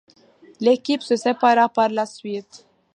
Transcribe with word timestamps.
L'équipe 0.59 1.03
se 1.03 1.15
sépara 1.15 1.69
par 1.69 1.89
la 1.89 2.07
suite. 2.07 2.65